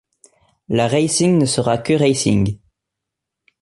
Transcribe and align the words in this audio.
La 0.67 0.87
Racing 0.87 1.37
ne 1.37 1.45
sera 1.45 1.77
que 1.77 1.93
Racing. 1.93 2.57